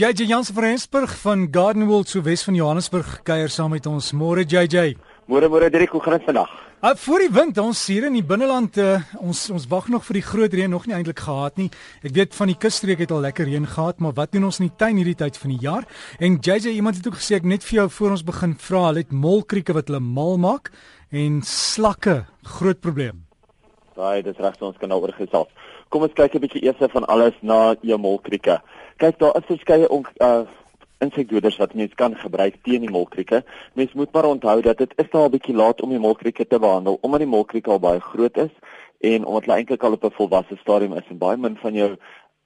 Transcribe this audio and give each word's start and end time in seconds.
JJ 0.00 0.30
Jansen 0.30 0.54
van 0.54 0.64
Rensburg 0.64 1.18
van 1.20 1.48
Garden 1.50 1.84
World 1.86 2.08
so 2.08 2.22
Wes 2.22 2.40
van 2.44 2.54
Johannesburg 2.54 3.18
kuier 3.22 3.50
saam 3.52 3.74
met 3.74 3.84
ons. 3.86 4.06
Môre 4.16 4.46
JJ. 4.48 4.94
Môre 5.28 5.50
môre 5.52 5.68
Dirk, 5.68 5.92
hoe 5.92 6.00
gaan 6.00 6.16
dit 6.16 6.24
vandag? 6.24 6.48
Uh, 6.80 6.94
voor 6.96 7.20
die 7.20 7.28
wind, 7.28 7.58
ons 7.60 7.82
hier 7.92 8.06
in 8.08 8.16
die 8.16 8.24
binneland, 8.24 8.78
uh, 8.80 9.02
ons 9.20 9.42
ons 9.52 9.66
wag 9.68 9.90
nog 9.92 10.06
vir 10.06 10.16
die 10.16 10.24
groot 10.24 10.56
reën 10.56 10.72
nog 10.72 10.86
nie 10.88 10.96
eintlik 10.96 11.20
gehad 11.20 11.60
nie. 11.60 11.68
Ek 12.00 12.16
weet 12.16 12.32
van 12.38 12.48
die 12.48 12.56
kusstreek 12.56 13.04
het 13.04 13.12
al 13.12 13.26
lekker 13.26 13.44
reën 13.44 13.68
gehad, 13.68 14.00
maar 14.00 14.16
wat 14.16 14.32
doen 14.32 14.48
ons 14.48 14.62
in 14.62 14.70
die 14.70 14.76
tuin 14.80 14.96
hierdie 14.96 15.18
tyd 15.20 15.36
van 15.36 15.52
die 15.52 15.60
jaar? 15.60 15.84
En 16.16 16.40
JJ, 16.40 16.72
iemand 16.72 16.96
het 16.96 17.12
ook 17.12 17.20
gesê 17.20 17.36
ek 17.36 17.52
net 17.52 17.68
vir 17.68 17.82
jou 17.82 17.88
voor 17.98 18.16
ons 18.16 18.24
begin 18.32 18.56
vra, 18.56 18.86
hulle 18.88 19.04
het 19.04 19.12
molkrieke 19.12 19.76
wat 19.76 19.92
hulle 19.92 20.00
mal 20.00 20.40
maak 20.40 20.72
en 21.12 21.42
slakke, 21.44 22.22
groot 22.56 22.80
probleem. 22.80 23.26
Daai, 24.00 24.22
dis 24.24 24.40
reg, 24.40 24.56
ons 24.64 24.80
kan 24.80 24.88
daaroor 24.88 25.12
gesels. 25.20 25.52
Kom 25.92 26.04
ons 26.06 26.14
kyk 26.14 26.34
'n 26.38 26.40
bietjie 26.40 26.64
eers 26.64 26.92
van 26.92 27.04
alles 27.04 27.34
na 27.42 27.74
jou 27.82 27.98
molkrieke. 27.98 28.62
Kyk, 29.00 29.16
daar 29.18 29.36
is 29.38 29.46
verskeie 29.48 29.86
uh 29.88 30.40
insekdoders 31.00 31.56
wat 31.56 31.74
mens 31.74 31.94
kan 31.96 32.12
gebruik 32.20 32.58
teen 32.62 32.82
die 32.84 32.90
molkrieke. 32.92 33.38
Mens 33.72 33.92
moet 33.96 34.12
maar 34.12 34.26
onthou 34.28 34.60
dat 34.60 34.78
dit 34.78 34.92
is 34.96 35.08
nou 35.12 35.24
'n 35.24 35.30
bietjie 35.30 35.54
laat 35.54 35.80
om 35.80 35.88
die 35.88 35.98
molkrieke 35.98 36.46
te 36.46 36.58
behandel 36.58 36.98
omdat 37.00 37.20
die 37.24 37.28
molkrieke 37.28 37.70
al 37.70 37.80
baie 37.80 38.00
groot 38.00 38.36
is 38.36 38.52
en 39.00 39.24
omdat 39.24 39.44
hulle 39.44 39.56
eintlik 39.56 39.82
al 39.82 39.96
op 39.96 40.04
'n 40.04 40.16
volwasse 40.18 40.56
stadium 40.56 40.92
is 40.92 41.08
en 41.08 41.18
baie 41.18 41.36
min 41.36 41.56
van 41.56 41.74
jou 41.74 41.96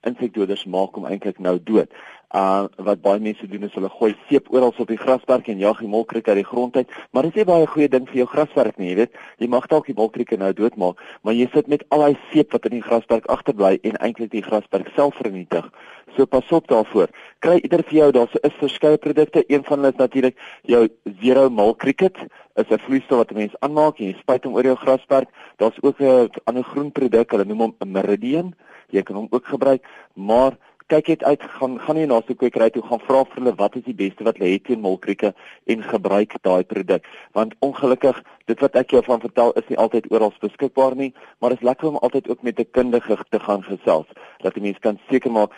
insekdoders 0.09 0.65
maak 0.65 0.95
hom 0.95 1.07
eintlik 1.09 1.39
nou 1.39 1.57
dood. 1.63 1.91
Uh 2.35 2.65
wat 2.87 3.01
baie 3.01 3.19
mense 3.21 3.47
doen 3.47 3.63
is 3.63 3.73
hulle 3.77 3.89
gooi 3.89 4.11
seep 4.29 4.49
oral 4.53 4.73
op 4.77 4.89
die 4.89 4.99
grasperk 4.99 5.47
en 5.47 5.59
jag 5.61 5.79
die 5.79 5.87
molkriek 5.87 6.27
uit 6.27 6.41
die 6.41 6.47
grond 6.47 6.75
uit, 6.75 6.89
maar 7.11 7.23
dit 7.23 7.35
is 7.35 7.41
nie 7.41 7.47
baie 7.51 7.67
goeie 7.69 7.89
ding 7.89 8.07
vir 8.09 8.21
jou 8.23 8.27
grasperk 8.31 8.79
nie, 8.81 8.89
jy 8.89 8.95
weet. 9.03 9.19
Jy 9.39 9.47
mag 9.53 9.67
dalk 9.71 9.87
die 9.87 9.95
molkrieke 9.97 10.37
nou 10.41 10.51
doodmaak, 10.53 10.99
maar 11.23 11.37
jy 11.37 11.47
sit 11.53 11.69
met 11.71 11.85
al 11.89 12.05
daai 12.05 12.17
seep 12.31 12.51
wat 12.51 12.65
in 12.65 12.79
die 12.79 12.85
grasperk 12.87 13.29
agterbly 13.31 13.77
en 13.83 13.99
eintlik 14.01 14.33
die 14.33 14.43
grasperk 14.43 14.89
self 14.97 15.15
vernietig. 15.21 15.69
So 16.15 16.25
pas 16.25 16.51
op 16.55 16.67
daarvoor. 16.71 17.11
Kry 17.43 17.59
ieder 17.61 17.83
vir 17.83 17.97
jou, 17.99 18.11
daar 18.15 18.35
is 18.41 18.59
verskeie 18.59 18.97
produkte. 18.97 19.43
Een 19.47 19.63
van 19.67 19.79
hulle 19.79 19.91
is 19.91 19.99
natuurlik 19.99 20.37
jou 20.63 20.87
Zero 21.21 21.49
Molkrieket 21.49 22.17
is 22.55 22.69
'n 22.71 22.79
vloeistof 22.79 23.17
wat 23.17 23.31
'n 23.31 23.37
mens 23.37 23.55
aanmaak 23.59 23.99
en 23.99 24.05
jy 24.05 24.15
spuit 24.19 24.43
hom 24.43 24.55
oor 24.55 24.63
jou 24.63 24.75
grasperk. 24.75 25.29
Daar's 25.57 25.81
ook 25.81 25.99
'n 25.99 26.29
ander 26.45 26.63
groen 26.63 26.91
produk, 26.91 27.31
hulle 27.31 27.45
noem 27.45 27.59
hom 27.59 27.75
'n 27.79 27.91
Meridian 27.91 28.55
jy 28.95 29.03
kan 29.03 29.19
hom 29.19 29.27
ook 29.29 29.51
gebruik, 29.51 29.83
maar 30.13 30.57
kyk 30.87 31.07
net 31.07 31.23
uit 31.23 31.43
gaan 31.57 31.79
gaan 31.81 31.97
nie 31.97 32.05
na 32.05 32.19
so 32.21 32.33
'n 32.33 32.37
kwekery 32.37 32.69
toe 32.69 32.83
gaan 32.85 33.01
vra 33.07 33.23
vir 33.25 33.37
hulle 33.41 33.53
wat 33.61 33.75
is 33.75 33.85
die 33.85 33.99
beste 34.01 34.23
wat 34.23 34.37
hulle 34.37 34.51
het 34.51 34.63
teen 34.65 34.81
molkrieke 34.81 35.33
en 35.65 35.81
gebruik 35.81 36.35
daai 36.47 36.63
produk 36.63 37.07
want 37.33 37.55
ongelukkig 37.59 38.21
dit 38.45 38.59
wat 38.59 38.75
ek 38.75 38.91
jou 38.93 39.01
van 39.03 39.19
vertel 39.19 39.51
is 39.61 39.67
nie 39.69 39.77
altyd 39.77 40.11
oral 40.11 40.33
beskikbaar 40.41 40.95
nie 40.95 41.13
maar 41.39 41.49
dit 41.49 41.59
is 41.59 41.65
lekker 41.65 41.87
om 41.87 41.97
altyd 41.97 42.29
ook 42.29 42.41
met 42.43 42.59
'n 42.59 42.69
kundige 42.71 43.17
te 43.29 43.39
gaan 43.39 43.63
gesels. 43.63 44.07
Dat 44.43 44.53
die 44.53 44.63
mens 44.63 44.79
kan 44.79 44.99
seker 45.09 45.31
maak 45.31 45.51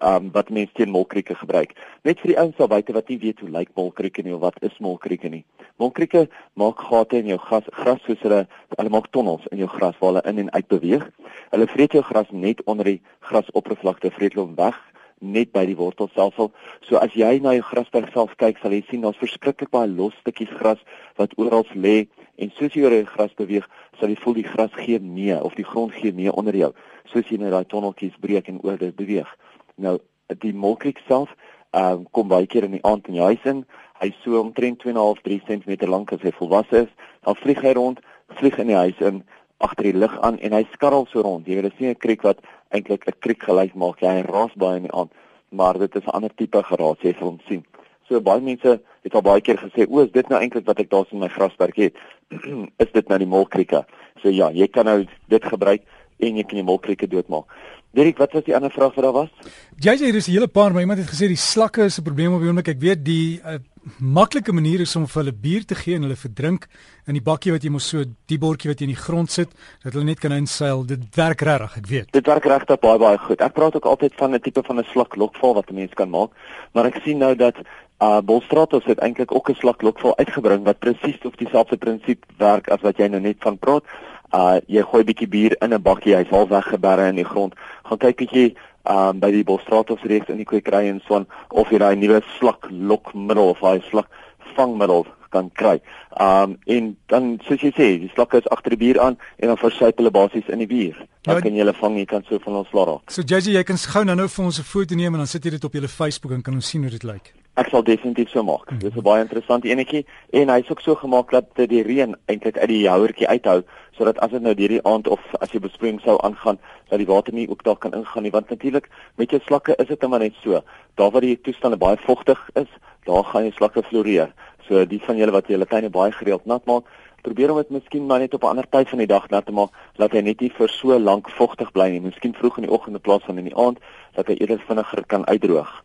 um, 0.00 0.30
wat 0.32 0.50
mense 0.50 0.72
teen 0.78 0.90
molkrieke 0.90 1.34
gebruik. 1.34 1.74
Net 2.06 2.20
vir 2.22 2.32
die 2.32 2.38
ouens 2.38 2.56
daar 2.58 2.70
buite 2.70 2.94
wat 2.96 3.08
nie 3.10 3.18
weet 3.22 3.40
hoe 3.42 3.50
lyk 3.50 3.72
molkrieke 3.78 4.22
nie 4.22 4.34
of 4.34 4.42
wat 4.44 4.58
is 4.62 4.78
molkrieke 4.78 5.30
nie. 5.32 5.44
Molkrieke 5.82 6.28
maak 6.60 6.80
gate 6.88 7.18
in 7.22 7.32
jou 7.32 7.40
gras, 7.42 7.66
gras 7.72 8.00
soos 8.06 8.22
hulle 8.22 8.44
hulle 8.76 8.94
maak 8.94 9.10
tonnels 9.10 9.44
in 9.50 9.62
jou 9.64 9.68
gras 9.72 9.98
waar 10.00 10.12
hulle 10.12 10.24
in 10.30 10.44
en 10.44 10.54
uit 10.54 10.68
beweeg. 10.68 11.04
Hulle 11.50 11.68
vreet 11.74 11.98
jou 11.98 12.04
gras 12.06 12.30
net 12.30 12.62
onder 12.70 12.92
die 12.92 13.00
grasoppervlakte, 13.28 14.14
vreet 14.14 14.38
hulle 14.38 14.54
weg 14.56 14.78
net 15.22 15.52
by 15.54 15.62
die 15.68 15.78
wortelstelsel. 15.78 16.50
So 16.88 16.98
as 16.98 17.14
jy 17.14 17.38
na 17.42 17.54
jou 17.54 17.62
grasperk 17.68 18.10
self 18.14 18.34
kyk, 18.40 18.58
sal 18.58 18.74
jy 18.74 18.82
sien 18.88 19.04
daar's 19.06 19.20
verskriklik 19.20 19.70
baie 19.70 19.90
los 19.90 20.16
stukkies 20.20 20.50
gras 20.58 20.82
wat 21.20 21.34
oral 21.38 21.64
lê 21.74 22.08
en 22.42 22.50
soos 22.56 22.74
jy 22.74 22.82
oor 22.82 22.96
die 22.96 23.06
gras 23.06 23.34
beweeg, 23.38 23.68
sal 24.00 24.10
jy 24.10 24.18
voel 24.18 24.40
die 24.40 24.48
gras 24.48 24.74
gee 24.74 24.98
nee 24.98 25.36
of 25.38 25.54
die 25.54 25.66
grond 25.68 25.94
gee 25.94 26.12
nee 26.16 26.32
onder 26.32 26.56
jou, 26.58 26.72
soos 27.12 27.30
jy 27.30 27.38
net 27.38 27.54
daai 27.54 27.68
tonneltjies 27.70 28.18
breek 28.24 28.50
en 28.50 28.58
oor 28.66 28.80
dit 28.80 28.96
beweeg. 28.98 29.30
Nou 29.76 29.98
die 30.40 30.54
molkriek 30.54 30.98
self 31.08 31.28
uh, 31.76 31.98
kom 32.12 32.28
baie 32.28 32.46
keer 32.46 32.64
in 32.64 32.76
die 32.76 32.84
aand 32.84 33.08
in 33.08 33.18
die 33.18 33.24
huis 33.24 33.44
in. 33.44 33.64
Hy 34.00 34.10
so 34.22 34.40
omtrent 34.40 34.82
2.5 34.84 35.22
3 35.22 35.40
cm 35.48 35.88
lank 35.88 36.12
as 36.12 36.22
hy 36.22 36.32
volwasse 36.38 36.84
is. 36.86 36.90
Dan 37.22 37.38
vlieg 37.38 37.62
hy 37.62 37.74
rond, 37.78 38.00
vlieg 38.40 38.58
in 38.58 38.72
die 38.72 38.78
huis 38.78 39.00
in 39.00 39.22
agter 39.62 39.90
die 39.90 39.98
lig 39.98 40.14
aan 40.26 40.40
en 40.42 40.56
hy 40.56 40.64
skarrel 40.72 41.06
so 41.10 41.22
rond. 41.22 41.46
Jy 41.46 41.58
weet 41.58 41.68
dit 41.70 41.74
is 41.76 41.80
nie 41.80 41.90
'n 41.90 42.02
kriek 42.04 42.22
wat 42.22 42.40
eintlik 42.70 43.06
'n 43.06 43.20
kriek 43.20 43.42
geluid 43.42 43.74
maak 43.74 44.00
nie. 44.02 44.10
Hy 44.10 44.22
raas 44.26 44.54
baie 44.56 44.76
in 44.76 44.88
die 44.88 44.96
aand, 44.96 45.12
maar 45.50 45.78
dit 45.78 45.94
is 45.96 46.06
'n 46.06 46.16
ander 46.16 46.34
tipe 46.34 46.62
geraas 46.62 46.98
jy 47.00 47.14
sal 47.14 47.28
hom 47.28 47.40
sien. 47.48 47.64
So 48.08 48.20
baie 48.20 48.40
mense 48.40 48.80
het 49.04 49.14
al 49.14 49.22
baie 49.22 49.40
keer 49.40 49.56
gesê, 49.56 49.86
"O, 49.88 50.00
is 50.00 50.10
dit 50.10 50.28
nou 50.28 50.40
eintlik 50.40 50.66
wat 50.66 50.80
ek 50.80 50.90
daar 50.90 51.06
in 51.12 51.18
my 51.20 51.28
grasperk 51.28 51.76
het? 51.76 51.94
is 52.84 52.92
dit 52.92 53.08
nou 53.08 53.18
die 53.18 53.26
molkrieke?" 53.26 53.84
So 54.22 54.28
ja, 54.28 54.50
jy 54.50 54.68
kan 54.68 54.84
nou 54.84 55.06
dit 55.28 55.44
gebruik 55.44 55.82
en 56.18 56.36
jy 56.36 56.44
kan 56.44 56.56
die 56.56 56.66
molkrieke 56.66 57.06
doodmaak. 57.06 57.44
Dirk, 57.92 58.16
wat 58.16 58.32
was 58.32 58.44
die 58.46 58.54
ander 58.56 58.72
vraag 58.72 58.94
wat 58.96 59.04
daar 59.04 59.12
was? 59.12 59.52
Jy 59.76 59.92
sê 60.00 60.12
dis 60.12 60.28
'n 60.28 60.32
hele 60.32 60.48
paar, 60.48 60.72
maar 60.72 60.80
iemand 60.80 60.98
het 60.98 61.10
gesê 61.12 61.28
die 61.28 61.36
slakke 61.36 61.84
is 61.84 61.98
'n 61.98 62.02
probleem 62.02 62.32
op 62.32 62.40
die 62.40 62.48
oomblik. 62.48 62.68
Ek 62.68 62.80
weet 62.80 63.04
die 63.04 63.40
uh, 63.44 63.58
maklike 63.98 64.52
manier 64.52 64.80
is 64.80 64.96
om 64.96 65.06
vir 65.06 65.22
hulle 65.22 65.32
bier 65.32 65.64
te 65.64 65.74
gee 65.74 65.94
en 65.96 66.02
hulle 66.02 66.16
verdrink 66.16 66.68
in 67.06 67.14
die 67.14 67.22
bakkie 67.22 67.52
wat 67.52 67.62
jy 67.62 67.70
mos 67.70 67.88
so 67.88 68.04
die 68.26 68.38
bordjie 68.38 68.70
wat 68.70 68.80
jy 68.80 68.88
in 68.88 68.94
die 68.94 69.04
grond 69.04 69.30
sit, 69.30 69.50
dat 69.82 69.92
hulle 69.92 70.04
net 70.04 70.20
kan 70.20 70.32
inseil. 70.32 70.86
Dit 70.86 71.00
werk 71.16 71.42
regtig, 71.42 71.76
ek 71.76 71.86
weet. 71.86 72.12
Dit 72.12 72.26
werk 72.26 72.44
regtig 72.44 72.80
baie 72.80 72.98
baie 72.98 73.18
goed. 73.18 73.40
Ek 73.40 73.52
praat 73.52 73.76
ook 73.76 73.84
altyd 73.84 74.12
van 74.16 74.34
'n 74.34 74.40
tipe 74.40 74.62
van 74.62 74.78
'n 74.78 74.84
slak 74.84 75.16
lokval 75.16 75.54
wat 75.54 75.70
'n 75.70 75.74
mens 75.74 75.92
kan 75.94 76.08
maak, 76.10 76.30
maar 76.72 76.86
ek 76.86 77.00
sien 77.04 77.18
nou 77.18 77.34
dat 77.36 77.56
uh 78.00 78.20
Bolstratos 78.20 78.84
het 78.84 78.98
eintlik 78.98 79.34
ook 79.34 79.50
'n 79.50 79.54
slak 79.54 79.82
lokval 79.82 80.16
uitgebring 80.16 80.64
wat 80.64 80.78
presies 80.78 81.18
op 81.24 81.36
dieselfde 81.36 81.76
prinsip 81.76 82.24
werk 82.38 82.68
as 82.68 82.80
wat 82.80 82.96
jy 82.96 83.06
nou 83.08 83.20
net 83.20 83.36
van 83.38 83.58
praat 83.58 83.84
uh 84.32 84.60
jy 84.68 84.82
gooi 84.82 85.04
bietjie 85.04 85.28
bier 85.28 85.56
in 85.60 85.74
'n 85.74 85.82
bakkie, 85.82 86.16
hy's 86.16 86.30
half 86.30 86.48
weggeberre 86.48 87.08
in 87.08 87.16
die 87.16 87.28
grond. 87.28 87.54
Gaan 87.84 87.98
kyk 87.98 88.16
bietjie 88.16 88.54
um 88.88 89.20
by 89.20 89.30
die 89.30 89.44
Bosstratos 89.44 90.02
reeks 90.02 90.28
in 90.28 90.38
die 90.38 90.48
kwekery 90.48 90.88
en 90.88 91.00
so 91.06 91.24
of 91.50 91.70
jy 91.70 91.78
daai 91.78 91.96
nuwe 91.96 92.22
slak 92.38 92.66
lokmiddel 92.70 93.52
of 93.54 93.60
daai 93.60 93.82
slak 93.90 94.08
vangmiddel 94.56 95.06
kan 95.30 95.50
kry. 95.54 95.80
Um 96.20 96.56
en 96.66 96.96
dan 97.08 97.38
soos 97.46 97.60
jy 97.60 97.72
sê, 97.72 97.88
die 98.00 98.10
slakke 98.14 98.38
is 98.38 98.48
agter 98.48 98.76
die 98.76 98.82
bier 98.84 99.00
aan 99.00 99.16
en 99.38 99.52
dan 99.52 99.60
versuip 99.60 99.96
hulle 99.98 100.10
basies 100.10 100.48
in 100.48 100.58
die 100.58 100.70
bier. 100.70 100.96
Dan 101.22 101.36
ja, 101.36 101.40
kan 101.40 101.52
jy 101.52 101.64
hulle 101.64 101.76
vang, 101.78 101.98
jy 101.98 102.06
kan 102.06 102.24
so 102.28 102.38
van 102.38 102.60
ons 102.62 102.72
laat 102.72 102.88
raak. 102.88 103.10
So 103.10 103.22
JJ, 103.22 103.56
jy 103.56 103.64
kan 103.64 103.76
gou 103.76 104.04
nou-nou 104.04 104.28
vir 104.28 104.44
ons 104.44 104.58
'n 104.58 104.64
foto 104.64 104.94
neem 104.94 105.14
en 105.14 105.24
dan 105.24 105.26
sit 105.26 105.44
jy 105.44 105.50
dit 105.50 105.64
op 105.64 105.72
jou 105.72 105.88
Facebook 105.88 106.32
en 106.32 106.42
kan 106.42 106.54
ons 106.54 106.68
sien 106.68 106.82
hoe 106.82 106.90
dit 106.90 107.04
lyk. 107.04 107.41
Ek 107.54 107.68
sal 107.68 107.82
definitief 107.84 108.30
so 108.32 108.42
maak. 108.42 108.70
Mm 108.70 108.76
-hmm. 108.76 108.78
Dit 108.78 108.90
is 108.92 108.98
'n 108.98 109.02
baie 109.02 109.20
interessante 109.20 109.68
enetjie 109.68 110.06
en 110.30 110.48
hy's 110.48 110.70
ook 110.70 110.80
so 110.80 110.94
gemaak 110.94 111.30
dat 111.30 111.68
die 111.68 111.82
reën 111.82 112.16
eintlik 112.26 112.58
uit 112.58 112.68
die 112.68 112.88
houertjie 112.88 113.26
uithou 113.28 113.62
sodat 113.90 114.18
as 114.18 114.30
dit 114.30 114.42
nou 114.42 114.54
deur 114.54 114.68
die 114.68 114.84
aand 114.84 115.08
of 115.08 115.20
as 115.40 115.52
jy 115.52 115.60
besproeiing 115.60 116.00
sou 116.00 116.16
aangaan, 116.22 116.58
dat 116.88 116.98
die 116.98 117.06
water 117.06 117.32
nie 117.32 117.48
ook 117.48 117.62
daar 117.64 117.76
kan 117.76 117.92
ingaan 117.92 118.22
nie 118.22 118.30
want 118.30 118.50
natuurlik 118.50 118.88
met 119.16 119.30
jou 119.30 119.40
slakke 119.44 119.76
is 119.76 119.86
dit 119.86 120.00
net 120.00 120.10
maar 120.10 120.18
net 120.18 120.34
so. 120.42 120.62
Daar 120.94 121.10
waar 121.10 121.20
die 121.20 121.40
toestande 121.40 121.76
baie 121.76 121.96
vogtig 121.96 122.50
is, 122.54 122.68
daar 123.04 123.24
gaan 123.24 123.42
die 123.42 123.52
slakke 123.52 123.82
floreer. 123.82 124.32
So 124.68 124.86
die 124.86 125.02
van 125.04 125.16
julle 125.16 125.32
wat 125.32 125.46
julle 125.46 125.66
tuine 125.66 125.90
baie 125.90 126.12
gereeld 126.12 126.46
nat 126.46 126.64
maak, 126.64 126.84
probeer 127.22 127.50
om 127.50 127.56
dit 127.56 127.70
miskien 127.70 128.06
maar 128.06 128.18
net 128.18 128.34
op 128.34 128.42
'n 128.42 128.46
ander 128.46 128.68
tyd 128.68 128.88
van 128.88 128.98
die 128.98 129.06
dag 129.06 129.28
nat 129.28 129.46
te 129.46 129.52
maak, 129.52 129.70
laat 129.96 130.12
hy 130.12 130.20
net 130.20 130.40
nie 130.40 130.52
vir 130.58 130.68
so 130.68 130.98
lank 130.98 131.30
vogtig 131.30 131.72
bly 131.72 131.88
nie. 131.90 132.00
Miskien 132.00 132.34
vroeg 132.34 132.56
in 132.56 132.64
die 132.64 132.72
oggend 132.72 132.94
in 132.94 133.00
plaas 133.00 133.22
van 133.22 133.38
in 133.38 133.44
die 133.44 133.56
aand, 133.56 133.78
dat 134.14 134.26
hy 134.26 134.34
eerder 134.34 134.58
vinniger 134.66 135.04
kan 135.06 135.26
uitdroog. 135.26 135.82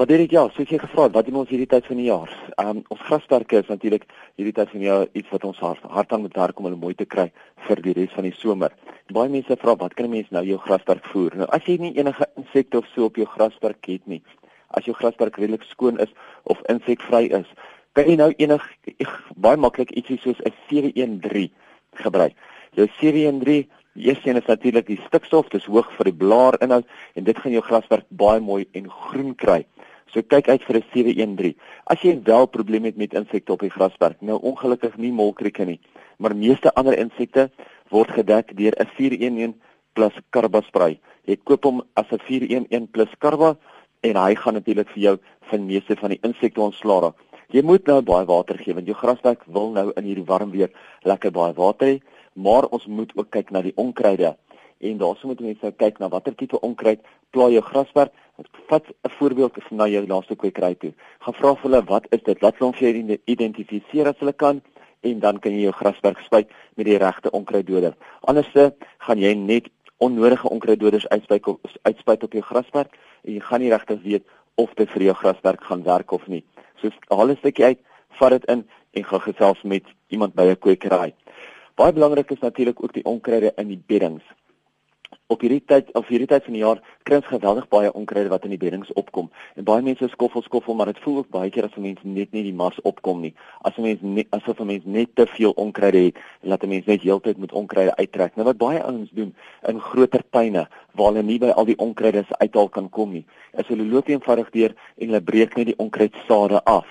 Maar 0.00 0.08
dit 0.08 0.30
ja, 0.32 0.46
soos 0.48 0.70
jy 0.72 0.78
gevra 0.80 1.04
het, 1.04 1.12
wat 1.12 1.26
doen 1.28 1.42
ons 1.42 1.50
hierdie 1.52 1.68
tyd 1.68 1.84
van 1.84 1.98
die 2.00 2.06
jaar? 2.06 2.30
Ehm 2.54 2.68
um, 2.70 2.78
ons 2.94 3.00
grasperke 3.04 3.58
is 3.60 3.66
natuurlik 3.68 4.06
hierdie 4.40 4.54
tyd 4.56 4.70
van 4.72 4.80
die 4.80 4.86
jaar 4.86 5.02
iets 5.12 5.28
wat 5.28 5.42
ons 5.44 5.58
hart, 5.60 5.82
hart 5.96 6.14
aan 6.16 6.22
moet 6.24 6.38
werk 6.40 6.56
om 6.56 6.68
hulle 6.70 6.78
mooi 6.80 6.94
te 6.96 7.04
kry 7.04 7.26
vir 7.66 7.82
die 7.84 7.92
res 7.98 8.14
van 8.16 8.24
die 8.24 8.32
somer. 8.32 8.72
Baie 9.12 9.28
mense 9.28 9.58
vra 9.60 9.74
wat 9.82 9.94
kan 9.98 10.06
'n 10.08 10.14
mens 10.14 10.30
nou 10.30 10.40
jou 10.46 10.56
grasperk 10.64 11.04
voer? 11.12 11.36
Nou 11.36 11.48
as 11.52 11.68
jy 11.68 11.76
nie 11.76 11.92
enige 11.98 12.24
insekte 12.40 12.78
of 12.78 12.86
so 12.94 13.04
op 13.04 13.20
jou 13.20 13.26
grasperk 13.26 13.86
het 13.92 14.06
nie, 14.06 14.22
as 14.70 14.84
jou 14.84 14.94
grasperk 14.94 15.36
redelik 15.36 15.68
skoon 15.68 16.00
is 16.00 16.14
of 16.44 16.62
insekvry 16.68 17.28
is, 17.40 17.46
kan 17.92 18.08
jy 18.08 18.16
nou 18.16 18.32
enig 18.38 18.64
baie 19.36 19.56
maklik 19.56 19.90
ietsie 19.90 20.18
soos 20.18 20.40
'n 20.40 20.54
713 20.70 21.52
gebruik. 21.92 22.32
Jou 22.72 22.88
713 23.00 23.68
Die 23.94 24.06
eerste 24.06 24.28
een 24.28 24.36
is 24.36 24.46
natuurlik 24.46 24.86
die 24.86 25.00
stikstof, 25.06 25.48
dis 25.48 25.64
hoog 25.66 25.88
vir 25.96 26.04
die 26.04 26.14
blaarinhoud 26.14 26.86
en 27.14 27.24
dit 27.24 27.38
gaan 27.38 27.52
jou 27.52 27.62
grasperk 27.62 28.04
baie 28.08 28.40
mooi 28.40 28.68
en 28.72 28.86
groen 28.90 29.34
kry. 29.34 29.64
So 30.10 30.22
kyk 30.22 30.48
uit 30.48 30.62
vir 30.66 30.76
'n 30.76 30.84
713. 30.92 31.54
As 31.86 32.02
jy 32.02 32.18
wel 32.24 32.46
probleme 32.46 32.86
het 32.86 32.96
met 32.96 33.14
insekte 33.14 33.52
op 33.52 33.60
die 33.60 33.70
grasperk, 33.70 34.20
nou 34.20 34.38
ongelukkig 34.42 34.96
nie 34.96 35.12
molkrieke 35.12 35.64
nie, 35.64 35.80
maar 36.18 36.34
meeste 36.34 36.74
ander 36.74 36.98
insekte 36.98 37.50
word 37.90 38.10
gedek 38.10 38.56
deur 38.56 38.74
'n 38.78 38.86
411 38.96 39.54
plus 39.94 40.12
carba 40.30 40.62
spray. 40.62 40.98
Jy 41.26 41.36
koop 41.44 41.64
hom 41.64 41.82
as 41.94 42.10
'n 42.10 42.18
411 42.18 42.90
plus 42.90 43.12
carba 43.18 43.56
en 44.02 44.16
hy 44.16 44.34
gaan 44.34 44.54
natuurlik 44.54 44.88
vir 44.88 45.02
jou 45.02 45.18
van 45.50 45.66
meeste 45.66 45.96
van 45.96 46.10
die 46.10 46.20
insekte 46.22 46.60
ontslaa. 46.60 47.14
Jy 47.50 47.62
moet 47.62 47.86
nou 47.86 48.02
baie 48.02 48.26
water 48.26 48.58
gee 48.58 48.74
want 48.74 48.86
jou 48.86 48.96
grasperk 48.96 49.44
wil 49.46 49.70
nou 49.70 49.92
in 49.96 50.04
hierdie 50.04 50.26
warm 50.26 50.50
weer 50.50 50.70
lekker 51.02 51.30
baie 51.30 51.52
water 51.52 51.86
hê, 51.86 52.00
maar 52.34 52.66
ons 52.70 52.86
moet 52.86 53.12
ook 53.16 53.30
kyk 53.30 53.50
na 53.50 53.62
die 53.62 53.76
onkruide 53.76 54.36
en 54.80 54.98
daarsoos 54.98 55.28
moet 55.28 55.40
mense 55.44 55.64
nou 55.66 55.72
kyk 55.76 55.98
na 56.00 56.08
watter 56.08 56.34
tipe 56.34 56.60
onkruid 56.64 57.00
pla 57.34 57.48
jou 57.52 57.62
grasperk. 57.64 58.12
Vat 58.68 58.84
'n 58.88 59.10
voorbeeld 59.18 59.56
van 59.68 59.76
na 59.76 59.86
jou 59.86 60.06
laaste 60.06 60.36
kwekery 60.36 60.74
toe. 60.74 60.92
Gaan 61.20 61.34
vra 61.34 61.54
vir 61.54 61.70
hulle 61.70 61.84
wat 61.84 62.06
is 62.10 62.22
dit? 62.22 62.42
Laat 62.42 62.58
hulle 62.58 62.72
vir 62.72 62.88
jou 62.88 63.18
identifiseer 63.24 64.08
as 64.08 64.18
hulle 64.18 64.32
kan 64.32 64.62
en 65.00 65.20
dan 65.20 65.38
kan 65.38 65.52
jy 65.52 65.62
jou 65.62 65.72
grasperk 65.72 66.18
spuit 66.18 66.48
met 66.76 66.86
die 66.86 66.96
regte 66.96 67.30
onkruiddoder. 67.30 67.94
Anderste 68.20 68.74
gaan 68.98 69.18
jy 69.18 69.34
net 69.34 69.68
onnodige 69.98 70.48
onkruiddoders 70.48 71.08
uitspuit 71.08 71.44
uitspuit 71.82 72.22
op 72.22 72.32
jou 72.32 72.42
grasperk 72.42 72.98
en 73.24 73.32
jy 73.32 73.40
gaan 73.40 73.60
nie 73.60 73.70
regtig 73.70 74.02
weet 74.02 74.24
of 74.54 74.74
dit 74.74 74.90
vir 74.90 75.02
jou 75.02 75.14
graswerk 75.14 75.64
gaan 75.64 75.82
werk 75.82 76.12
of 76.12 76.26
nie. 76.26 76.44
So 76.80 76.88
haal 77.08 77.30
'n 77.30 77.36
stukkie 77.36 77.64
uit, 77.64 77.78
vat 78.08 78.30
dit 78.30 78.44
in 78.44 78.68
en 78.92 79.04
gaan 79.04 79.20
gesels 79.20 79.62
met 79.62 79.84
iemand 80.08 80.34
by 80.34 80.42
'n 80.42 80.56
kwekery. 80.56 81.14
Baie 81.74 81.92
belangrik 81.92 82.30
is 82.30 82.40
natuurlik 82.40 82.82
ook 82.82 82.92
die 82.92 83.04
onkruide 83.04 83.52
in 83.56 83.68
die 83.68 83.82
beddings 83.86 84.24
op 85.30 85.42
hierdie 85.44 85.62
tyd 85.66 85.90
of 85.98 86.08
hierdie 86.10 86.26
tyd 86.30 86.44
van 86.46 86.54
die 86.56 86.62
jaar 86.62 86.80
kry 87.06 87.18
ons 87.20 87.28
geweldig 87.30 87.66
baie 87.70 87.90
onkruide 87.94 88.30
wat 88.32 88.44
in 88.46 88.52
die 88.54 88.60
beddings 88.60 88.90
opkom. 88.98 89.28
En 89.58 89.66
baie 89.66 89.82
mense 89.86 90.08
skoffel 90.10 90.42
skoffel, 90.42 90.74
maar 90.74 90.90
dit 90.90 90.98
voel 91.04 91.20
ook 91.20 91.30
baie 91.34 91.50
keer 91.54 91.68
as 91.68 91.76
'n 91.76 91.82
mens 91.82 92.00
net 92.02 92.32
nie 92.32 92.42
die 92.42 92.54
mars 92.54 92.80
opkom 92.82 93.20
nie. 93.20 93.34
As 93.62 93.78
'n 93.78 93.82
mens 93.82 94.00
net 94.02 94.26
asof 94.30 94.60
'n 94.60 94.66
mens 94.66 94.84
net 94.84 95.14
te 95.14 95.26
veel 95.26 95.52
onkruide 95.52 95.98
het 95.98 96.16
en 96.42 96.48
laat 96.48 96.64
'n 96.64 96.68
mens 96.68 96.86
net 96.86 97.02
heeltyd 97.02 97.38
met 97.38 97.52
onkruide 97.52 97.96
uittrek. 97.96 98.36
Nou 98.36 98.46
wat 98.46 98.58
baie 98.58 98.82
ouens 98.82 99.10
doen 99.10 99.34
in 99.66 99.80
groter 99.80 100.22
tuine 100.30 100.68
waar 100.94 101.06
hulle 101.06 101.22
nie 101.22 101.38
by 101.38 101.50
al 101.50 101.64
die 101.64 101.78
onkruide 101.78 102.24
se 102.26 102.38
uithaal 102.38 102.68
kan 102.68 102.88
kom 102.88 103.12
nie, 103.12 103.26
is 103.52 103.66
hulle 103.66 103.84
loop 103.84 104.08
eenvoudig 104.08 104.50
deur 104.50 104.74
en 104.98 105.06
hulle 105.06 105.20
breek 105.20 105.56
net 105.56 105.66
die 105.66 105.78
onkruidsade 105.78 106.64
af. 106.64 106.86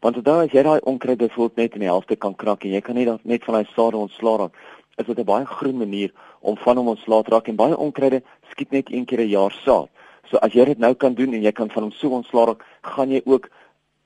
Want 0.00 0.16
onthou 0.16 0.44
as 0.44 0.52
jy 0.52 0.62
daai 0.62 0.80
onkruide 0.80 1.28
voel 1.28 1.50
net 1.54 1.74
in 1.74 1.80
die 1.80 1.88
helfte 1.88 2.16
kan 2.16 2.34
krak 2.34 2.64
en 2.64 2.70
jy 2.70 2.80
kan 2.80 2.94
net 2.94 3.24
net 3.24 3.44
van 3.44 3.54
daai 3.54 3.66
sade 3.74 3.96
ontslaa 3.96 4.36
raak 4.36 4.54
is 4.98 5.06
dit 5.06 5.18
'n 5.18 5.24
baie 5.24 5.46
groen 5.46 5.78
manier 5.78 6.10
om 6.42 6.56
van 6.56 6.76
hom 6.76 6.92
ontslae 6.94 7.22
te 7.22 7.34
raak 7.34 7.48
en 7.48 7.56
baie 7.56 7.76
onkruide 7.76 8.22
skiet 8.52 8.70
net 8.70 8.92
een 8.92 9.04
keer 9.04 9.20
'n 9.20 9.28
jaar 9.28 9.54
saad. 9.64 9.88
So 10.30 10.38
as 10.38 10.52
jy 10.52 10.64
dit 10.64 10.78
nou 10.78 10.94
kan 10.94 11.14
doen 11.14 11.34
en 11.34 11.42
jy 11.42 11.52
kan 11.52 11.70
van 11.70 11.82
hom 11.82 11.92
so 11.92 12.08
ontslae 12.08 12.46
raak, 12.46 12.64
gaan 12.82 13.10
jy 13.10 13.22
ook 13.24 13.48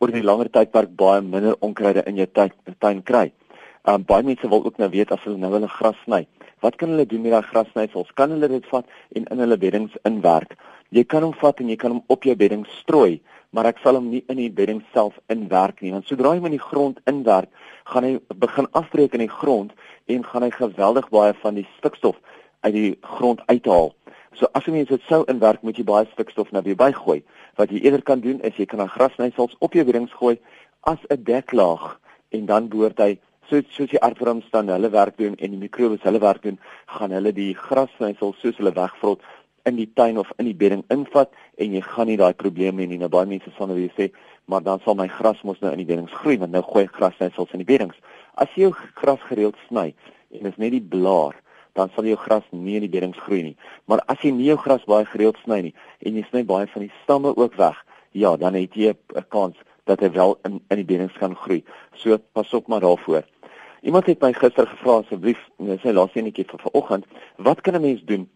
oor 0.01 0.11
die 0.13 0.23
langer 0.23 0.49
tydperk 0.51 0.97
baie 0.97 1.21
minder 1.21 1.57
onkruide 1.61 2.03
in 2.07 2.17
jou 2.17 2.27
tuin 2.27 2.53
tuin 2.79 3.03
kry. 3.03 3.33
Um 3.85 4.05
baie 4.05 4.23
mense 4.23 4.49
wil 4.49 4.65
ook 4.65 4.79
nou 4.79 4.91
weet 4.91 5.13
as 5.13 5.23
hulle 5.25 5.39
nou 5.39 5.53
hulle 5.53 5.69
gras 5.69 5.97
sny. 6.05 6.27
Wat 6.65 6.77
kan 6.77 6.89
hulle 6.89 7.07
doen 7.07 7.23
met 7.23 7.33
daai 7.33 7.43
grassnysels? 7.43 8.13
Kan 8.17 8.31
hulle 8.31 8.49
dit 8.49 8.67
vat 8.73 8.87
en 9.15 9.27
in 9.31 9.39
hulle 9.45 9.59
beddings 9.61 9.97
inwerk? 10.09 10.57
Jy 10.91 11.05
kan 11.05 11.23
hom 11.23 11.35
vat 11.37 11.61
en 11.61 11.69
jy 11.69 11.77
kan 11.77 11.93
hom 11.93 12.03
op 12.13 12.25
jou 12.25 12.35
bedding 12.39 12.65
strooi, 12.79 13.21
maar 13.53 13.69
ek 13.71 13.83
sal 13.83 13.99
hom 13.99 14.09
nie 14.11 14.23
in 14.33 14.41
die 14.41 14.51
bedding 14.51 14.81
self 14.95 15.19
inwerk 15.33 15.83
nie, 15.83 15.93
want 15.95 16.09
sodra 16.09 16.33
hy 16.33 16.41
in 16.41 16.57
die 16.57 16.63
grond 16.63 17.01
inwerk, 17.11 17.51
gaan 17.93 18.07
hy 18.07 18.13
begin 18.43 18.69
afbreek 18.79 19.15
in 19.15 19.27
die 19.27 19.33
grond 19.33 19.75
en 20.07 20.25
gaan 20.25 20.43
hy 20.43 20.51
geweldig 20.51 21.09
baie 21.09 21.35
van 21.43 21.55
die 21.55 21.67
stikstof 21.79 22.17
uit 22.61 22.75
die 22.75 22.99
grond 23.03 23.43
uithaal. 23.47 23.93
So 24.37 24.49
as 24.53 24.67
jy 24.69 24.75
mens 24.75 24.91
dit 24.93 25.03
sou 25.09 25.23
inwerk, 25.33 25.63
moet 25.65 25.79
jy 25.79 25.85
baie 25.89 26.07
stikstof 26.13 26.51
nou 26.53 26.63
weer 26.63 26.77
bygooi. 26.77 27.23
Wat 27.57 27.71
jy 27.73 27.81
eerder 27.85 28.03
kan 28.03 28.21
doen 28.21 28.41
is 28.45 28.57
jy 28.57 28.67
kan 28.67 28.83
'n 28.83 28.89
grasnysels 28.89 29.57
op 29.59 29.73
jou 29.73 29.85
beddings 29.85 30.13
gooi 30.13 30.39
as 30.85 30.99
'n 31.11 31.25
deklaag 31.25 31.99
en 32.31 32.47
dan 32.47 32.69
behoort 32.69 32.99
hy 32.99 33.19
so 33.49 33.63
soos 33.71 33.91
die 33.91 34.03
aardworms 34.03 34.51
dan 34.51 34.69
hulle 34.69 34.91
werk 34.91 35.17
doen 35.17 35.35
en 35.39 35.51
die 35.51 35.59
mikrobes 35.59 36.03
hulle 36.03 36.21
werk 36.21 36.43
doen, 36.43 36.59
gaan 36.87 37.11
hulle 37.11 37.33
die 37.33 37.55
grasnysels 37.55 38.41
soos 38.43 38.57
hulle 38.57 38.73
wegvrot 38.75 39.23
in 39.67 39.77
die 39.77 39.89
tuin 39.99 40.19
of 40.19 40.31
in 40.39 40.45
die 40.45 40.55
bedding 40.55 40.85
invat 40.95 41.33
en 41.59 41.75
jy 41.75 41.83
gaan 41.83 42.07
nie 42.07 42.19
daai 42.21 42.35
probleme 42.35 42.83
hê 42.83 42.89
nie. 42.89 42.99
Nou 42.99 43.09
baie 43.09 43.27
mense 43.27 43.51
sal 43.57 43.67
nou 43.71 43.79
weer 43.79 43.95
sê, 43.99 44.11
maar 44.47 44.63
dan 44.63 44.83
sal 44.85 44.95
my 44.95 45.09
gras 45.09 45.43
mos 45.43 45.61
nou 45.61 45.73
in 45.75 45.83
die 45.83 45.89
beddings 45.89 46.15
groei 46.15 46.39
want 46.39 46.53
nou 46.53 46.63
gooi 46.63 46.85
ek 46.85 46.95
grasnysels 46.99 47.55
in 47.55 47.65
die 47.65 47.71
beddings. 47.73 47.99
As 48.37 48.53
jy 48.53 48.67
jou 48.67 48.73
gras 49.01 49.23
gereeld 49.31 49.57
sny 49.67 49.95
en 50.31 50.43
dit 50.43 50.53
is 50.53 50.59
net 50.61 50.75
die 50.75 50.85
blaar, 50.95 51.37
dan 51.77 51.89
sal 51.95 52.05
jou 52.09 52.17
gras 52.21 52.45
nie 52.53 52.77
in 52.77 52.85
die 52.85 52.93
beddings 52.93 53.21
groei 53.25 53.43
nie. 53.47 53.57
Maar 53.89 54.03
as 54.13 54.21
jy 54.25 54.33
nie 54.37 54.51
jou 54.51 54.59
gras 54.61 54.85
baie 54.89 55.07
gereeld 55.09 55.39
sny 55.45 55.61
nie 55.69 55.75
en 56.05 56.19
jy 56.19 56.25
sny 56.29 56.43
baie 56.49 56.69
van 56.73 56.85
die 56.85 56.93
stamme 57.03 57.33
ook 57.37 57.57
weg, 57.61 57.79
ja, 58.17 58.35
dan 58.37 58.57
het 58.57 58.77
jy 58.77 58.93
'n 58.93 59.25
kans 59.29 59.57
dat 59.87 60.01
hy 60.01 60.11
wel 60.13 60.37
in 60.45 60.61
in 60.71 60.77
die 60.83 60.85
beddings 60.85 61.17
kan 61.19 61.35
groei. 61.35 61.65
So 61.95 62.19
pas 62.33 62.53
op 62.55 62.69
maar 62.69 62.81
daarvoor. 62.81 63.25
Iemand 63.83 64.07
het 64.07 64.21
my 64.21 64.33
gister 64.33 64.67
gevra 64.67 64.99
asseblief, 65.01 65.39
sy 65.83 65.93
laaste 65.93 66.19
enetjie 66.19 66.45
vir 66.45 66.61
vanoggend, 66.61 67.05
wat 67.39 67.61
kan 67.61 67.75
'n 67.75 67.81
mens 67.81 68.03
doen? 68.05 68.29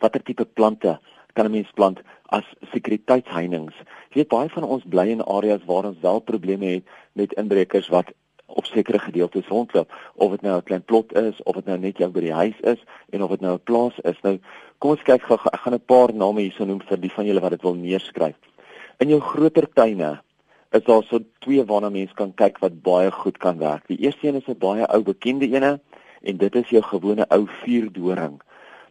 Watter 0.00 0.22
tipe 0.22 0.44
plante 0.44 0.98
kan 1.34 1.46
'n 1.46 1.50
mens 1.50 1.70
plant 1.74 2.00
as 2.28 2.44
sekuriteitsheininge? 2.72 3.72
Jy 4.10 4.14
weet 4.14 4.28
baie 4.28 4.48
van 4.48 4.64
ons 4.64 4.84
bly 4.84 5.08
in 5.08 5.22
areas 5.22 5.64
waar 5.66 5.84
ons 5.84 6.00
wel 6.00 6.20
probleme 6.20 6.66
het 6.66 6.84
met 7.12 7.32
inbrekers 7.32 7.88
wat 7.88 8.12
op 8.54 8.66
sekere 8.66 8.98
gedeeltes 8.98 9.48
rondloop 9.48 9.92
of 10.14 10.30
dit 10.30 10.42
nou 10.42 10.56
'n 10.56 10.62
klein 10.62 10.84
plot 10.84 11.14
is 11.16 11.42
of 11.42 11.54
dit 11.54 11.64
nou 11.64 11.78
net 11.78 11.98
jou 11.98 12.10
by 12.10 12.20
die 12.20 12.32
huis 12.32 12.60
is 12.60 12.84
en 13.10 13.22
of 13.22 13.30
dit 13.30 13.40
nou 13.40 13.54
'n 13.54 13.62
plaas 13.64 13.98
is. 14.02 14.20
Nou 14.22 14.38
kom 14.78 14.90
ons 14.90 15.02
kyk 15.02 15.22
gou 15.22 15.38
ek 15.52 15.60
gaan 15.60 15.74
'n 15.74 15.84
paar 15.86 16.14
name 16.14 16.40
hierso 16.40 16.64
noem 16.64 16.80
vir 16.80 17.00
die 17.00 17.12
van 17.12 17.26
julle 17.26 17.40
wat 17.40 17.50
dit 17.50 17.62
wil 17.62 17.74
neerskryf. 17.74 18.36
In 18.98 19.08
jou 19.08 19.20
groter 19.20 19.68
tuine 19.72 20.20
is 20.70 20.84
daar 20.84 21.02
so 21.02 21.18
twee 21.38 21.64
waarna 21.64 21.90
mense 21.90 22.14
kan 22.14 22.34
kyk 22.34 22.58
wat 22.58 22.82
baie 22.82 23.10
goed 23.10 23.38
kan 23.38 23.58
werk. 23.58 23.86
Die 23.86 23.98
eerste 23.98 24.28
een 24.28 24.40
is 24.40 24.48
'n 24.48 24.58
baie 24.58 24.86
ou 24.88 25.02
bekende 25.02 25.46
ene 25.46 25.80
en 26.22 26.36
dit 26.36 26.54
is 26.54 26.68
jou 26.68 26.82
gewone 26.82 27.26
ou 27.28 27.46
vuurdoring. 27.46 28.40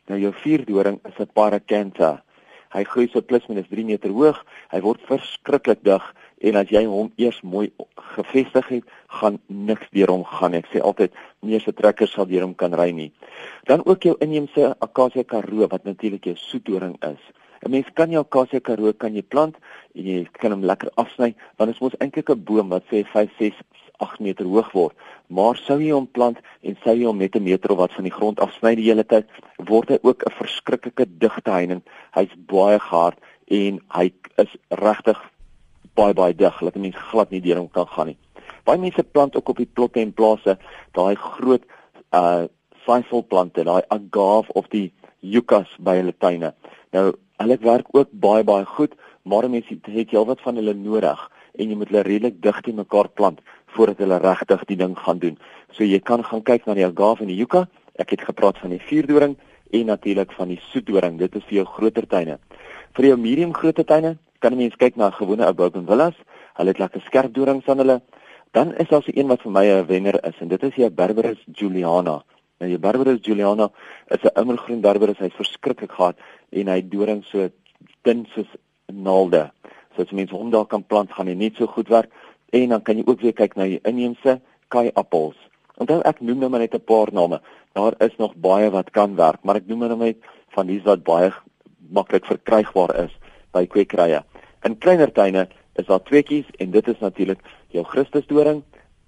Nou 0.08 0.20
jou 0.20 0.34
vuurdoring 0.34 1.00
is 1.06 1.20
'n 1.20 1.30
paracantha. 1.34 2.24
Hy 2.72 2.84
groei 2.88 3.10
so 3.12 3.22
plus 3.22 3.48
minus 3.50 3.68
3 3.68 3.84
meter 3.84 4.14
hoog. 4.16 4.38
Hy 4.72 4.80
word 4.84 5.02
verskriklik 5.10 5.84
dig 5.84 6.06
en 6.42 6.58
as 6.58 6.72
jy 6.74 6.86
hom 6.90 7.12
eers 7.22 7.42
mooi 7.44 7.68
gevestig 8.16 8.70
het, 8.72 8.86
gaan 9.20 9.38
niks 9.48 9.90
deur 9.96 10.14
hom 10.14 10.24
gaan. 10.26 10.56
Ek 10.58 10.70
sê 10.72 10.82
altyd 10.82 11.14
meeste 11.46 11.74
trekkers 11.76 12.16
sal 12.16 12.30
deur 12.30 12.48
hom 12.48 12.56
kan 12.58 12.74
ry 12.78 12.90
nie. 12.96 13.12
Dan 13.70 13.84
ook 13.86 14.08
jou 14.08 14.16
inheemse 14.24 14.72
akasia 14.80 15.28
karoo 15.28 15.68
wat 15.70 15.86
natuurlik 15.86 16.32
jou 16.32 16.38
soetdoring 16.40 16.96
is. 17.12 17.22
'n 17.62 17.72
Mens 17.72 17.90
kan 17.94 18.10
jou 18.10 18.24
akasia 18.24 18.60
karoo 18.60 18.94
kan 18.94 19.14
jy 19.14 19.22
plant 19.22 19.56
en 19.96 20.06
jy 20.06 20.26
kan 20.42 20.52
hom 20.52 20.64
lekker 20.64 20.90
afsny 20.96 21.36
want 21.58 21.70
dit 21.70 21.76
is 21.76 21.82
mos 21.82 22.00
eintlik 22.00 22.30
'n 22.30 22.44
boom 22.44 22.70
wat 22.70 22.84
sê 22.90 23.04
5, 23.06 23.30
6, 23.38 23.54
8 23.98 24.20
meter 24.20 24.46
hoog 24.46 24.72
word. 24.72 24.96
Maar 25.28 25.56
sou 25.56 25.80
jy 25.82 25.92
hom 25.92 26.08
plant 26.08 26.40
en 26.62 26.78
sou 26.84 26.96
jy 26.96 27.06
hom 27.06 27.18
net 27.18 27.36
'n 27.36 27.44
meter 27.44 27.72
of 27.72 27.78
wat 27.78 27.94
van 27.94 28.04
die 28.04 28.14
grond 28.14 28.40
afsny 28.40 28.76
die 28.76 28.90
hele 28.90 29.04
tyd, 29.04 29.28
word 29.58 29.90
hy 29.90 30.00
ook 30.02 30.24
'n 30.26 30.32
verskriklike 30.32 31.06
digte 31.18 31.52
heining. 31.52 31.82
Hy's 32.14 32.34
baie 32.48 32.78
hard 32.78 33.18
en 33.48 33.80
hy 33.90 34.14
is 34.38 34.52
regtig 34.70 35.20
baie 35.96 36.14
baie 36.14 36.34
dig, 36.34 36.62
laat 36.62 36.76
mense 36.76 36.98
glad 37.12 37.32
nie 37.32 37.42
deur 37.42 37.58
hom 37.58 37.70
kan 37.70 37.88
gaan 37.88 38.08
nie. 38.08 38.18
Baie 38.64 38.80
mense 38.80 39.04
plant 39.04 39.36
ook 39.36 39.50
op 39.50 39.58
die 39.58 39.70
plotte 39.74 40.00
en 40.00 40.14
plase 40.14 40.58
daai 40.94 41.16
groot 41.16 41.64
uh 42.14 42.48
saiselplante, 42.86 43.64
daai 43.64 43.84
agave 43.90 44.52
of 44.54 44.68
die 44.70 44.92
yuccas 45.20 45.70
by 45.80 45.96
hulle 46.00 46.14
tuine. 46.18 46.54
Nou, 46.92 47.14
hulle 47.38 47.58
werk 47.62 47.88
ook 47.94 48.10
baie 48.12 48.44
baie 48.44 48.66
goed, 48.66 48.96
maar 49.24 49.50
mense 49.50 49.78
het 49.86 50.10
heelwat 50.10 50.42
van 50.42 50.56
hulle 50.56 50.74
nodig 50.74 51.30
en 51.58 51.70
jy 51.70 51.76
moet 51.76 51.90
hulle 51.90 52.04
redelik 52.08 52.42
dig 52.42 52.62
teen 52.62 52.76
mekaar 52.76 53.10
plant 53.10 53.40
voordat 53.76 53.98
hulle 54.04 54.18
regtig 54.20 54.66
die 54.66 54.78
ding 54.78 54.96
gaan 54.98 55.20
doen. 55.20 55.38
So 55.72 55.84
jy 55.84 56.00
kan 56.00 56.24
gaan 56.24 56.44
kyk 56.44 56.66
na 56.66 56.74
die 56.74 56.86
agave 56.86 57.24
en 57.24 57.32
die 57.32 57.40
yucca. 57.40 57.68
Ek 57.96 58.10
het 58.16 58.26
gepraat 58.28 58.58
van 58.60 58.70
die 58.70 58.82
vuurdoring 58.88 59.38
en 59.72 59.86
natuurlik 59.86 60.32
van 60.36 60.52
die 60.52 60.60
soetdoring. 60.72 61.20
Dit 61.20 61.36
is 61.36 61.46
vir 61.48 61.62
jou 61.62 61.66
groter 61.66 62.08
tuine. 62.08 62.40
Vir 62.98 63.12
jou 63.12 63.18
medium 63.18 63.54
groot 63.54 63.80
tuine 63.88 64.18
kan 64.40 64.54
'n 64.54 64.58
mens 64.58 64.76
kyk 64.76 64.96
na 64.96 65.12
gewone 65.12 65.46
ou 65.46 65.54
boupen 65.54 65.86
villas. 65.86 66.16
Hulle 66.58 66.70
het 66.70 66.80
lekker 66.80 67.02
skerp 67.02 67.34
dorings 67.34 67.68
aan 67.68 67.78
hulle. 67.78 68.02
Dan 68.52 68.76
is 68.76 68.88
daar 68.88 69.04
so 69.04 69.12
een 69.16 69.28
wat 69.28 69.42
vir 69.42 69.52
my 69.52 69.66
'n 69.66 69.86
wenner 69.88 70.26
is 70.26 70.36
en 70.40 70.48
dit 70.48 70.64
is 70.64 70.76
die 70.76 70.90
Berberis 70.90 71.40
juliana. 71.54 72.24
Nou 72.60 72.70
die 72.70 72.80
Berberis 72.80 73.22
juliana 73.22 73.70
is 74.08 74.24
'n 74.24 74.40
immergroen 74.40 74.82
Berberis. 74.82 75.18
Hy's 75.18 75.34
verskriklik 75.34 75.92
gehad 75.92 76.18
en 76.52 76.68
hy 76.68 76.82
dorings 76.82 77.30
so 77.30 77.50
dun 78.04 78.28
soos 78.34 78.48
naalde. 78.94 79.52
So 79.96 80.04
as 80.06 80.12
mense 80.16 80.36
hom 80.36 80.52
daar 80.52 80.66
kan 80.66 80.84
plant, 80.84 81.12
gaan 81.12 81.28
hy 81.28 81.36
net 81.36 81.60
so 81.60 81.68
goed 81.68 81.90
werk. 81.92 82.12
En 82.52 82.70
dan 82.70 82.82
kan 82.82 83.00
jy 83.00 83.04
ook 83.08 83.22
weer 83.22 83.36
kyk 83.36 83.56
na 83.56 83.68
die 83.68 83.80
inheemse 83.88 84.40
kai 84.72 84.90
appels. 84.96 85.38
Onthou 85.82 86.02
ek 86.08 86.22
noem 86.22 86.44
nou 86.44 86.50
maar 86.50 86.64
net 86.64 86.76
'n 86.76 86.84
paar 86.84 87.12
name. 87.14 87.42
Daar 87.74 87.96
is 88.00 88.16
nog 88.18 88.36
baie 88.36 88.70
wat 88.70 88.92
kan 88.92 89.16
werk, 89.16 89.44
maar 89.44 89.56
ek 89.56 89.68
noem 89.68 89.80
nou 89.80 89.96
net 89.96 90.18
van 90.50 90.68
die 90.68 90.82
wat 90.84 91.04
baie 91.04 91.32
maklik 91.90 92.26
verkrygbaar 92.26 92.96
is 93.06 93.12
by 93.52 93.66
kwekerye. 93.66 94.24
In 94.64 94.78
kleiner 94.78 95.12
tuine 95.12 95.48
is 95.76 95.86
daar 95.86 96.04
tweeetjies 96.04 96.46
en 96.60 96.72
dit 96.72 96.88
is 96.88 97.00
natuurlik 97.00 97.40
jou 97.68 97.84
Christusdoring, 97.84 98.64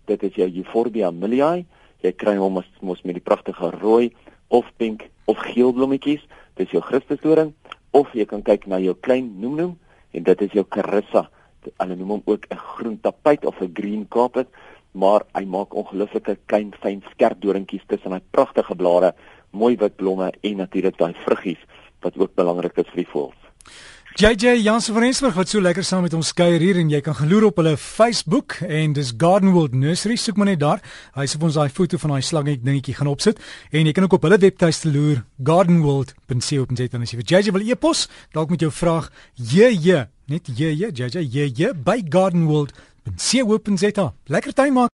dit 0.06 0.24
is 0.24 0.36
jou 0.36 0.50
Euphorbia 0.50 1.12
milliae. 1.12 1.66
Jy 2.02 2.12
kry 2.12 2.36
hom 2.38 2.58
as 2.58 2.68
mos 2.82 3.04
met 3.04 3.16
die 3.16 3.24
pragtige 3.24 3.70
rooi 3.82 4.14
of 4.48 4.66
pink 4.78 5.10
of 5.26 5.38
geel 5.38 5.74
blommetjies, 5.74 6.22
dis 6.56 6.72
jou 6.72 6.82
Christusdoring 6.82 7.54
of 7.92 8.12
jy 8.14 8.26
kan 8.26 8.42
kyk 8.42 8.68
na 8.68 8.80
jou 8.80 8.96
klein 8.96 9.40
noemnoem 9.40 9.78
en 10.14 10.24
dit 10.24 10.42
is 10.42 10.56
jou 10.58 10.66
Carissa. 10.70 11.28
Hulle 11.78 11.96
noem 11.96 12.18
hom 12.18 12.24
ook 12.26 12.46
'n 12.50 12.58
groen 12.58 13.00
tapuit 13.02 13.46
of 13.46 13.62
'n 13.62 13.72
green 13.74 14.08
carpet, 14.08 14.48
maar 14.92 15.22
hy 15.34 15.46
maak 15.46 15.74
ongelooflike 15.74 16.38
klein 16.46 16.74
fyn 16.82 17.04
skerp 17.12 17.42
doringkies 17.42 17.86
tussen 17.88 18.14
hy 18.14 18.22
pragtige 18.32 18.76
blare, 18.76 19.14
mooi 19.52 19.76
wit 19.78 19.96
blomme 19.96 20.32
en 20.42 20.58
natuurlik 20.58 20.98
daai 20.98 21.14
vruggies 21.26 21.62
wat 22.02 22.18
ook 22.18 22.36
belangrik 22.36 22.78
is 22.78 22.90
vir 22.92 23.04
die 23.04 23.12
voëls. 23.12 23.42
JJ 24.14 24.62
Jansen 24.62 24.94
van 24.94 25.02
Rensburg 25.02 25.34
wat 25.34 25.50
so 25.50 25.58
lekker 25.58 25.82
saam 25.82 26.04
met 26.06 26.14
ons 26.14 26.36
kuier 26.38 26.62
hier 26.62 26.78
en 26.78 26.86
jy 26.92 27.00
kan 27.02 27.16
geloer 27.18 27.48
op 27.48 27.58
hulle 27.58 27.72
Facebook 27.82 28.60
en 28.62 28.94
dis 28.94 29.10
Garden 29.18 29.50
World 29.56 29.74
Nursery 29.74 30.14
soek 30.22 30.38
maar 30.38 30.52
net 30.52 30.60
daar. 30.62 30.84
Hy 31.16 31.26
sê 31.26 31.40
ons 31.42 31.58
daai 31.58 31.74
foto 31.74 31.98
van 31.98 32.14
daai 32.14 32.22
slangie 32.22 32.62
dingetjie 32.62 32.94
gaan 32.94 33.10
opsit 33.10 33.42
en 33.74 33.90
jy 33.90 33.94
kan 33.98 34.06
ook 34.06 34.14
op 34.20 34.24
hulle 34.28 34.38
webtuiste 34.38 34.86
loer 34.94 35.24
gardenworld.co.za 35.42 36.86
en 36.94 37.02
as 37.02 37.10
jy 37.10 37.18
vir 37.24 37.30
JJ 37.32 37.50
wil 37.58 37.66
e-pos 37.66 38.06
dalk 38.38 38.54
met 38.54 38.62
jou 38.62 38.70
vraag 38.70 39.10
JJ 39.34 40.06
net 40.30 40.46
JJ 40.46 40.94
JJ 40.94 41.18
JJ 41.34 41.74
by 41.74 42.06
gardenworld.co.za. 42.06 44.06
Lekker 44.30 44.54
tyd 44.54 44.78
maak 44.78 44.92